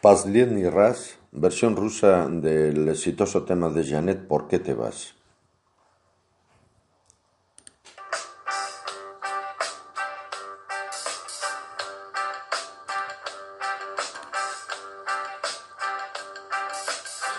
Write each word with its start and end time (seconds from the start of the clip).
Последний 0.00 0.66
раз, 0.66 1.16
versión 1.32 1.76
rusa 1.76 2.26
del 2.28 2.88
exitoso 2.88 3.44
tema 3.44 3.68
de 3.70 3.84
Janet 3.84 4.26
¿Por 4.26 4.48
qué 4.48 4.58
te 4.58 4.74
vas? 4.74 5.14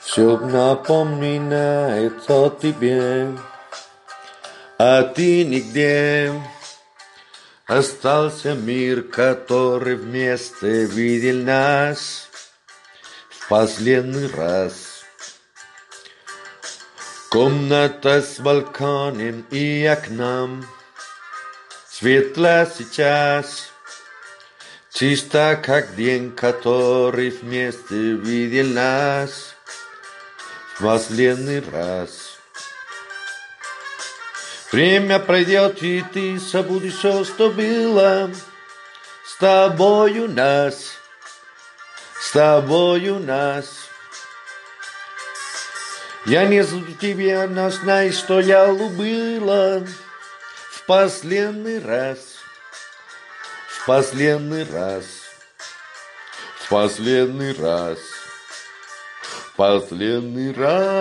Все 0.00 0.36
напоминает 0.38 2.28
о 2.28 2.50
тебе, 2.50 3.28
а 4.78 5.02
ты 5.04 5.44
нигде. 5.44 6.32
Остался 7.68 8.54
мир, 8.54 9.02
который 9.02 9.94
вместе 9.96 10.86
видел 10.86 11.44
нас 11.44 12.30
в 12.31 12.31
Последний 13.49 14.27
раз. 14.27 15.03
Комната 17.29 18.21
с 18.21 18.39
балконом 18.39 19.45
и 19.49 19.85
окном, 19.85 20.65
светло 21.89 22.65
сейчас, 22.65 23.71
чисто 24.91 25.59
как 25.63 25.95
день, 25.95 26.31
который 26.31 27.31
вместе 27.31 28.13
видел 28.13 28.67
нас 28.67 29.55
в 30.75 30.83
последний 30.83 31.59
раз. 31.59 32.37
Время 34.71 35.19
пройдет, 35.19 35.81
и 35.83 36.03
ты 36.13 36.39
забудешь 36.39 36.95
все, 36.95 37.23
что 37.23 37.49
было 37.49 38.29
с 39.25 39.37
тобою 39.37 40.29
нас, 40.29 40.97
с 42.23 42.31
тобою 42.31 43.19
нас. 43.19 43.65
Я 46.25 46.45
не 46.45 46.63
забуду 46.63 46.93
тебя, 46.93 47.47
но 47.47 47.69
знай, 47.69 48.13
что 48.13 48.39
я 48.39 48.65
любила 48.67 49.85
в 50.71 50.85
последний 50.87 51.79
раз, 51.79 52.19
в 53.67 53.85
последний 53.85 54.63
раз, 54.63 55.03
в 56.59 56.69
последний 56.69 57.51
раз, 57.51 57.99
в 59.19 59.51
последний 59.57 60.53
раз. 60.53 60.93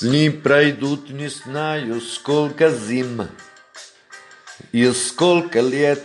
Дни 0.00 0.30
пройдут, 0.30 1.10
не 1.10 1.28
знаю, 1.28 2.00
сколько 2.00 2.70
зим 2.70 3.28
и 4.72 4.92
сколько 4.92 5.60
лет. 5.60 6.02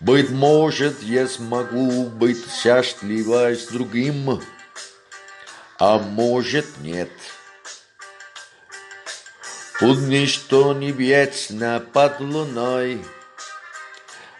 Быть 0.00 0.30
может, 0.30 1.02
я 1.02 1.28
смогу 1.28 2.06
быть 2.06 2.50
счастлива 2.50 3.54
с 3.54 3.66
другим, 3.66 4.40
а 5.78 5.98
может 5.98 6.66
нет. 6.78 7.10
Тут 9.78 9.98
ничто 10.00 10.74
не 10.74 10.92
вечно 10.92 11.84
под 11.92 12.20
луной, 12.20 13.04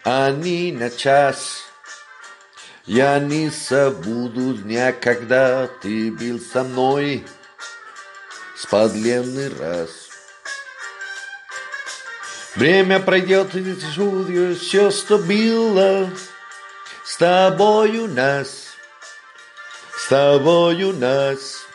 они 0.03 0.71
на 0.71 0.89
час. 0.89 1.63
Я 2.85 3.19
не 3.19 3.49
забуду 3.49 4.55
дня, 4.55 4.91
когда 4.91 5.67
ты 5.67 6.11
был 6.11 6.39
со 6.39 6.63
мной 6.63 7.23
с 8.57 8.65
подленный 8.65 9.49
раз. 9.49 10.10
Время 12.55 12.99
пройдет, 12.99 13.55
и 13.55 13.77
чудо 13.95 14.55
все, 14.55 14.91
что 14.91 15.17
было 15.17 16.09
с 17.05 17.15
тобою 17.15 18.07
нас, 18.09 18.75
с 19.97 20.09
тобою 20.09 20.93
нас. 20.93 21.65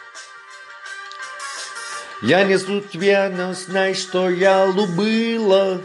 Я 2.22 2.44
не 2.44 2.58
жду 2.58 2.80
тебя, 2.80 3.30
но 3.34 3.54
знай, 3.54 3.94
что 3.94 4.28
я 4.28 4.66
любила 4.66 5.80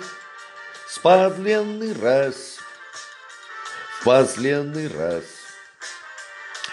с 0.90 1.00
подленный 1.00 1.94
раз, 1.94 2.58
в 4.00 4.04
последний 4.04 4.88
раз, 4.88 5.24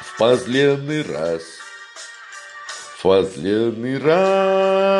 в 0.00 0.16
последний 0.18 1.02
раз. 1.02 1.42
В 2.96 3.02
последний 3.02 3.96
раз. 3.96 4.98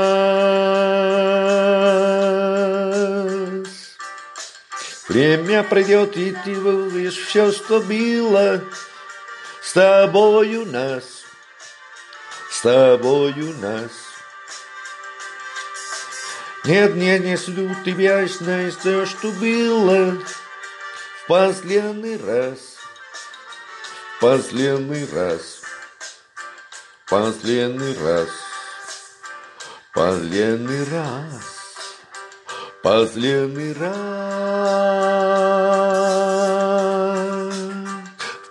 Время 5.09 5.63
пройдет, 5.63 6.17
и 6.17 6.37
ты 6.45 6.59
увидишь 6.59 7.17
все, 7.17 7.51
что 7.51 7.81
было 7.81 8.63
с 9.63 9.73
тобою 9.73 10.67
нас, 10.67 11.25
с 12.51 12.61
тобою 12.61 13.57
нас. 13.59 13.91
Нет, 16.65 16.95
нет, 16.95 17.25
не 17.25 17.37
жду 17.37 17.75
тебя, 17.85 18.27
знай, 18.27 18.71
все, 18.71 19.07
что 19.07 19.31
было 19.33 20.13
в 21.23 21.27
последний 21.27 22.17
раз, 22.19 22.59
в 24.17 24.21
последний 24.21 25.07
раз. 25.13 25.63
Последний 27.09 27.97
раз, 28.05 28.29
последний 29.95 30.85
раз, 30.93 31.58
последний 32.88 33.75
раз, 33.75 33.93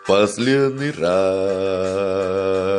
последний 0.08 0.92
раз. 0.92 2.77